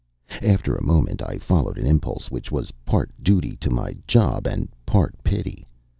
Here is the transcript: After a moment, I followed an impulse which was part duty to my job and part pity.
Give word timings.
After 0.41 0.75
a 0.75 0.83
moment, 0.83 1.21
I 1.21 1.37
followed 1.37 1.77
an 1.77 1.85
impulse 1.85 2.31
which 2.31 2.51
was 2.51 2.71
part 2.85 3.11
duty 3.21 3.55
to 3.57 3.69
my 3.69 3.95
job 4.07 4.47
and 4.47 4.67
part 4.87 5.13
pity. 5.23 5.67